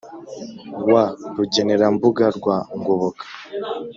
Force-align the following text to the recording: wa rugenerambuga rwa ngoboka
wa 0.91 1.03
rugenerambuga 1.35 2.25
rwa 2.37 2.57
ngoboka 2.77 3.23